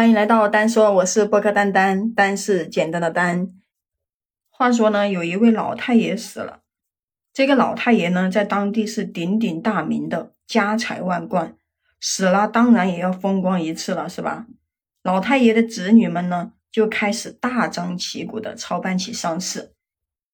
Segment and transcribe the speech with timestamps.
[0.00, 3.50] 欢迎来到丹说，我是播客丹丹，丹是简单的丹。
[4.48, 6.60] 话说呢，有一位老太爷死了，
[7.34, 11.54] 这个老太爷呢，在当地是鼎鼎大名的，家财万贯，
[12.00, 14.46] 死了当然也要风光一次了，是吧？
[15.02, 19.74] 老太爷的子女们呢，就开始大张旗鼓的操办起丧事，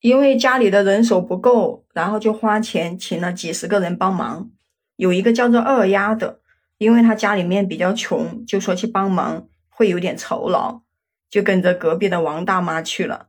[0.00, 4.50] 因为家里的人手不够，然后就花钱请了几十个人帮忙，
[4.96, 6.39] 有一个叫做二丫的。
[6.80, 10.80] 因为他家里面比较穷，就说去帮忙会有点酬劳，
[11.28, 13.28] 就跟着隔壁的王大妈去了。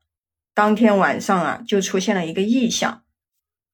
[0.54, 3.04] 当天晚上啊，就出现了一个异象，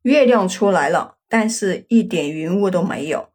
[0.02, 3.30] 月亮出来了，但是一点云雾都没有，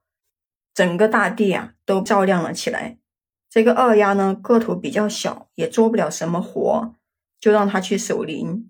[0.75, 2.99] 整个大地啊都照亮了起来。
[3.49, 6.97] 这个二丫呢个头比较小，也做不了什么活，
[7.39, 8.69] 就让他去守灵。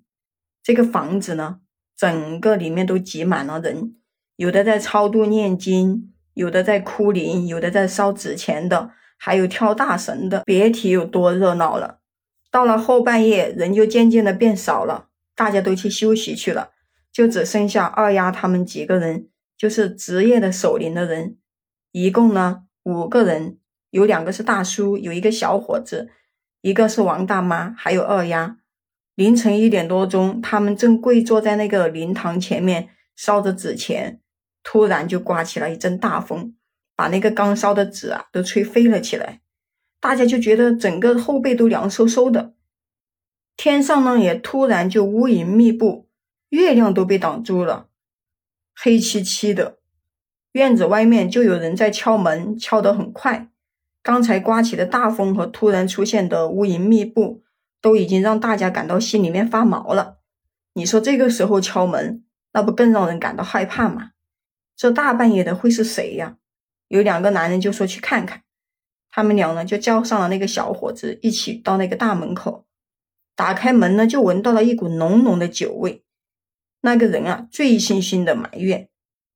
[0.62, 1.60] 这个房子呢，
[1.96, 3.96] 整个里面都挤满了人，
[4.36, 6.10] 有的在超度念经。
[6.34, 11.98] 有的在哭灵，有的在烧纸钱的，还有跳大神的，别提有多热闹了。
[12.50, 16.70] 到了后半夜，人就渐渐的变少了，大家都去休息去了，
[17.12, 21.36] 就只剩下二丫他们几个人，就是职业的守灵的人，
[21.92, 23.58] 一共呢五个人，
[23.90, 26.10] 有两个是大叔，有一个小伙子，
[26.60, 28.58] 一个是王大妈，还有二丫。
[29.14, 34.20] 凌晨一点多钟，他们正跪坐在那个灵堂前面烧着纸钱。
[34.62, 36.54] 突然就刮起了一阵大风，
[36.96, 39.40] 把那个刚烧的纸啊都吹飞了起来。
[40.00, 42.54] 大家就觉得整个后背都凉飕飕的。
[43.56, 46.08] 天上呢也突然就乌云密布，
[46.48, 47.88] 月亮都被挡住了，
[48.74, 49.78] 黑漆漆的。
[50.52, 53.48] 院子外面就有人在敲门，敲得很快。
[54.02, 57.42] 刚才刮起的大风和突然出现的乌云密布，
[57.80, 60.18] 都已经让大家感到心里面发毛了。
[60.74, 64.11] 你说这个时候敲门，那不更让人感到害怕吗？
[64.82, 66.38] 这大半夜的会是谁呀？
[66.88, 68.42] 有两个男人就说去看看，
[69.08, 72.66] 他们俩呢就叫上了那个小伙子，一起到那个大门口，
[73.36, 76.02] 打开门呢就闻到了一股浓浓的酒味。
[76.80, 78.88] 那个人啊醉醺醺的埋怨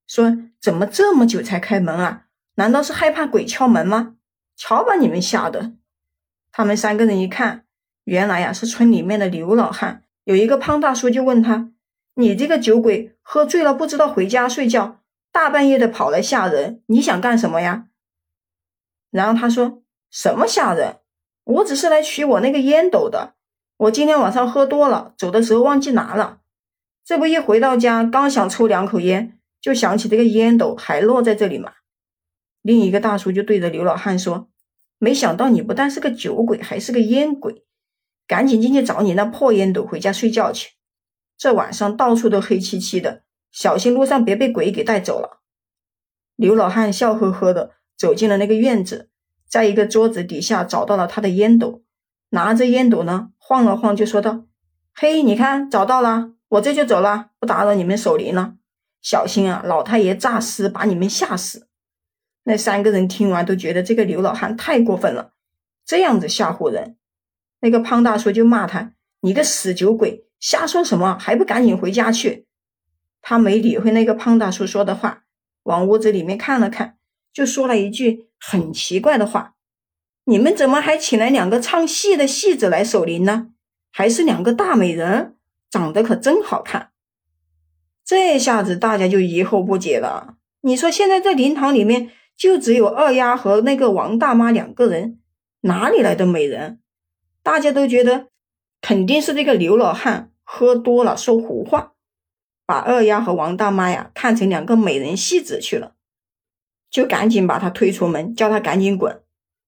[0.08, 2.24] 说：“怎么这么久才开门啊？
[2.56, 4.16] 难道是害怕鬼敲门吗？
[4.56, 5.74] 瞧把你们吓的！”
[6.50, 7.66] 他们三个人一看，
[8.02, 10.02] 原来呀是村里面的刘老汉。
[10.24, 11.70] 有一个胖大叔就问他
[12.18, 15.02] ：“你这个酒鬼，喝醉了不知道回家睡觉？”
[15.36, 17.88] 大半夜的跑来吓人，你想干什么呀？
[19.10, 21.00] 然后他说：“什么吓人？
[21.44, 23.34] 我只是来取我那个烟斗的。
[23.76, 26.40] 我今天晚上喝多了，走的时候忘记拿了。
[27.04, 31.74] 这不一回到家，刚想抽两口烟，就想起这个烟斗还落在这里嘛。”
[32.62, 34.48] 另一个大叔就对着刘老汉说
[34.96, 37.66] ：“没想到你不但是个酒鬼，还是个烟鬼，
[38.26, 40.70] 赶紧进去找你那破烟斗，回家睡觉去。
[41.36, 43.24] 这晚上到处都黑漆漆的。”
[43.56, 45.40] 小心路上别被鬼给带走了。
[46.36, 49.08] 刘老汉笑呵呵的走进了那个院子，
[49.48, 51.82] 在一个桌子底下找到了他的烟斗，
[52.28, 54.44] 拿着烟斗呢晃了晃，就说道
[54.94, 58.56] ：“嘿，你看找到了，我这就走了，不打扰你们守灵了。
[59.00, 61.66] 小心啊，老太爷诈尸把你们吓死。”
[62.44, 65.32] 那三个人听完都觉得这个刘老汉太过分了，
[65.86, 66.98] 这样子吓唬人。
[67.60, 68.92] 那个胖大叔就骂他
[69.22, 71.16] ：“你个死酒鬼，瞎说什么？
[71.18, 72.44] 还不赶紧回家去！”
[73.28, 75.24] 他没理会那个胖大叔说的话，
[75.64, 76.96] 往屋子里面看了看，
[77.32, 79.54] 就说了一句很奇怪的话
[80.26, 83.48] ：“你们怎么还请来两个唱戏的戏子来守灵呢？
[83.90, 85.34] 还是两个大美人，
[85.68, 86.92] 长得可真好看。”
[88.06, 90.36] 这下子大家就疑惑不解了。
[90.60, 95.18] 你说现在这灵堂里面就只有二丫和那个王大妈两个人，
[95.62, 96.78] 哪里来的美人？
[97.42, 98.28] 大家都觉得
[98.80, 101.94] 肯定是这个刘老汉喝多了说胡话。
[102.66, 105.94] 把二丫和王大妈呀看成两个美人戏子去了，
[106.90, 109.22] 就赶紧把她推出门，叫她赶紧滚。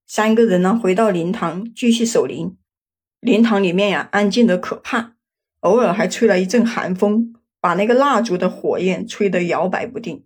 [0.07, 2.57] 三个人呢回到灵堂继续守灵。
[3.21, 5.15] 灵堂里面呀安静的可怕，
[5.61, 10.25] 偶尔还吹了一阵寒风，把那个蜡烛的火焰吹得摇摆不定。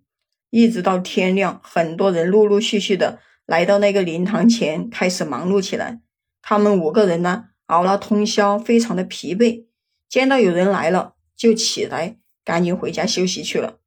[0.49, 6.01] 一直到天亮，很多人陆陆续续的来到那个灵堂前，开始忙碌起来。
[6.41, 9.65] 他们五个人呢熬了通宵，非常的疲惫，
[10.07, 12.17] 见到有人来了就起来。
[12.43, 13.77] 赶紧回家休息去了。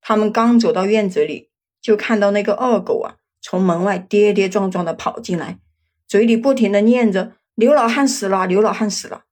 [0.00, 5.58] 他们刚走到院子里，就看到那个二狗啊，从门外跌跌撞撞的跑进来，
[6.08, 9.24] 嘴里不停的念着“刘老汉死了，刘老汉死了”。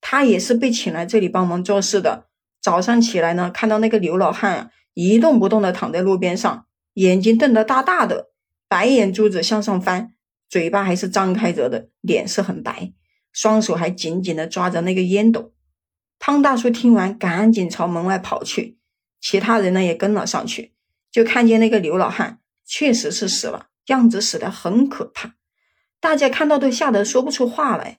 [0.00, 2.26] 他也是被请来这里帮忙做事的。
[2.60, 8.30] 早上起来呢，看到那个刘老汉啊，一动不动的躺在路边上，眼睛瞪得大大的，
[8.68, 10.14] 白眼珠子向上翻，
[10.48, 12.92] 嘴巴还是张开着的，脸色很白，
[13.32, 15.52] 双手还紧紧的抓着那个烟斗。
[16.26, 18.78] 汤大叔听完，赶紧朝门外跑去，
[19.20, 20.72] 其他人呢也跟了上去，
[21.12, 25.34] 就看见那个刘老汉确实是死了，样子死的很可怕。
[26.00, 27.98] 大家看到都吓得说不出话来。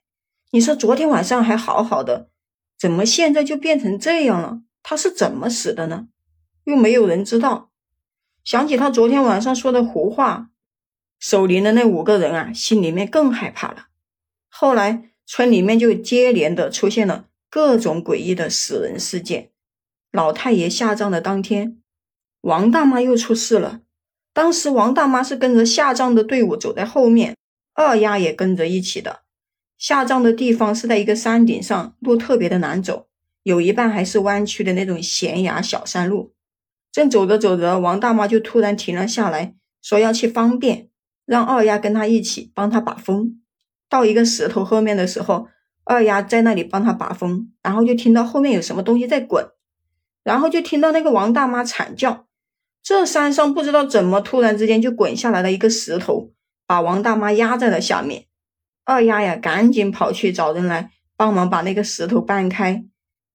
[0.49, 2.31] 你说昨天晚上还好好的，
[2.79, 4.61] 怎么现在就变成这样了？
[4.81, 6.07] 他是怎么死的呢？
[6.63, 7.69] 又没有人知道。
[8.43, 10.49] 想起他昨天晚上说的胡话，
[11.19, 13.89] 守灵的那五个人啊，心里面更害怕了。
[14.49, 19.51] 后来村里面就接连的出现了各种诡异的死人事件。
[20.11, 21.77] 老太爷下葬的当天，
[22.41, 23.79] 王大妈又出事了。
[24.33, 27.37] 当时王大妈是跟着下葬的队伍走在后面，
[27.73, 29.21] 二丫也跟着一起的。
[29.77, 33.07] 下葬的地方是在一个山顶上，路特别的难走，
[33.43, 36.33] 有一半还是弯曲的那种悬崖小山路。
[36.91, 40.89] 正走着走着，王大妈就突然停了下来，说要去方便，
[41.25, 43.41] 让二丫跟她一起帮她把风。
[43.87, 45.47] 到一个石头后面的时候，
[45.85, 49.47] 二丫在那里帮她把风，然后就听到后面有什么东西在滚，
[50.23, 52.25] 然后就听到那个王大妈惨叫。
[52.83, 56.33] 这山上不知道怎么突然之间就滚下来了一个石头，
[56.67, 58.25] 把王大妈压在了下面。
[58.83, 62.85] 二丫呀，赶紧跑去找人来帮忙把那个石头搬开。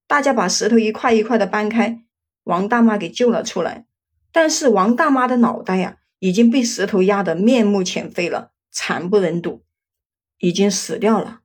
[0.06, 2.02] 大家把石头一块一块的搬开。
[2.44, 3.86] 王大妈给救了出来，
[4.32, 9.62] 但是王大妈的脑袋呀已经被石头压得面目全非了，惨不忍睹，
[10.38, 11.40] 已经死掉了。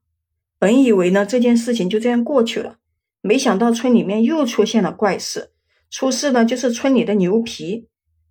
[0.58, 2.78] 本以为呢这件事情就这样过去了，
[3.22, 5.52] 没想到村里面又出现了怪事。
[5.90, 7.88] 出事呢就是村里的牛皮，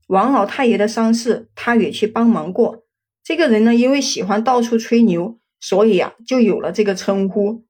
[0.08, 2.84] 王老太爷的丧事他也去帮忙过。
[3.22, 7.64] 这个人呢因为喜欢到处吹牛，所以啊就有了这个称呼。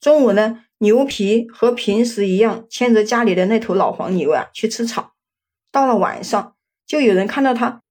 [0.00, 0.64] 中午呢。
[0.80, 5.14] 牛皮和平时一样牵着家里的那头老黄牛啊去吃草，
[5.72, 6.54] 到了晚上，
[6.86, 7.82] 就有人看到他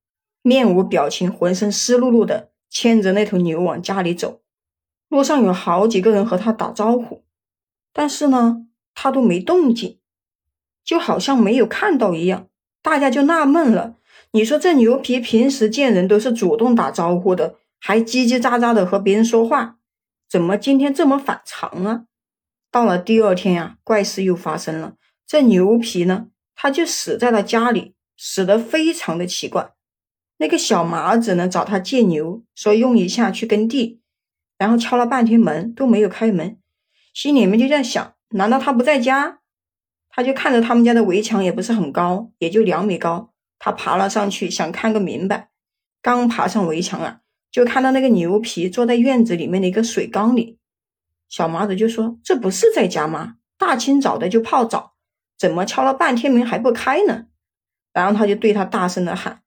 [0.42, 4.40] 面无表情、浑身湿漉漉的牵着那头牛往家里走。
[5.09, 7.24] 路上有好几个人和他打招呼，
[7.94, 10.00] 但是呢，他都没动静，
[10.83, 12.48] 就好像没有看到一样。
[12.81, 13.95] 大家就纳闷了：
[14.31, 19.77] 你说这牛皮平时见人都是主动打招呼的，还叽叽喳喳的和别人说话，
[20.30, 22.04] 怎么今天这么反常啊？
[22.69, 24.95] 到了第二天呀，怪事又发生了。
[25.25, 29.71] 这牛皮呢，他就死在了家里，死得非常的奇怪。
[30.38, 34.01] 那个小麻子呢，找他借牛，说用一下去耕地，
[34.57, 36.57] 然后敲了半天门都没有开门，
[37.13, 39.39] 心里面就在想：难道他不在家？
[40.09, 45.50] 他就看着他们家的围墙也不是很高，也就两米高，他爬了上去想看个明白。
[46.01, 47.19] 刚爬上围墙啊，
[47.51, 50.57] 就看到那个牛皮坐在院子里面的一个水缸里。
[51.30, 53.36] 小麻子就说：“这不是在家吗？
[53.57, 54.94] 大清早的就泡澡，
[55.38, 57.25] 怎么敲了半天门还不开呢？”
[57.94, 59.42] 然后他就对他大声的喊：“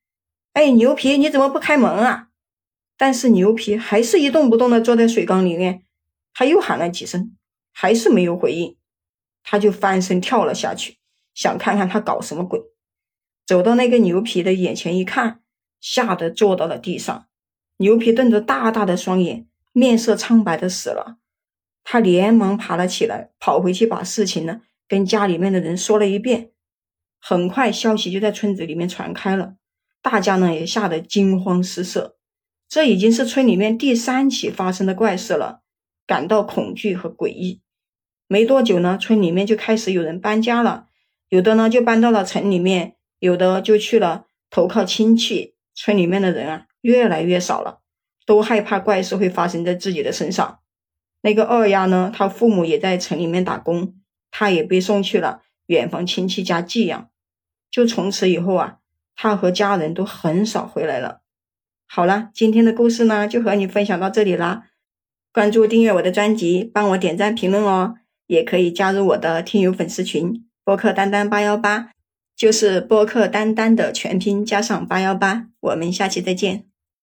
[0.52, 2.28] 哎，牛皮，你怎么不开门啊？”
[3.00, 5.84] 但是牛皮还是一动不动的坐在水缸里面。
[6.34, 7.34] 他又喊了几声，
[7.72, 8.76] 还是没有回应。
[9.42, 10.98] 他就翻身跳了下去，
[11.32, 12.60] 想看看他搞什么鬼。
[13.46, 15.40] 走到那个牛皮的眼前一看，
[15.80, 17.26] 吓得坐到了地上。
[17.78, 21.16] 牛皮瞪着大大的双眼，面色苍白的死了。
[21.82, 26.50] 他连忙爬了起来，跑回去把事情呢跟家里面的人说了一遍。
[27.18, 29.54] 很快消息就在村子里面传开了，
[30.02, 32.18] 大家呢也吓得惊慌失色。
[32.70, 35.62] 这已经是村里面第三起发生的怪事了，
[36.06, 37.60] 感到恐惧和诡异。
[38.28, 40.86] 没多久呢，村里面就开始有人搬家了，
[41.28, 45.56] 有的呢就搬到了城里面，有的就去了投靠亲戚。
[45.74, 47.80] 村里面的人啊越来越少了，
[48.24, 50.60] 都害怕怪事会发生在自己的身上。
[51.22, 52.12] 那个二丫呢？
[52.14, 53.96] 她父母也在城里面打工，
[54.30, 57.10] 她也被送去了远房亲戚家寄养。
[57.68, 58.78] 就从此以后啊，
[59.16, 61.19] 她和家人都很少回来了。
[61.92, 64.68] 好了，今天的故事呢，就和你分享到这里啦。
[65.32, 67.96] 关注订阅我的专辑，帮我点赞评论哦。
[68.28, 71.90] 也可以加入我的听友粉丝群，播客丹丹八幺八，
[72.36, 75.48] 就是播客丹丹的全拼加上八幺八。
[75.58, 76.69] 我们下期再见。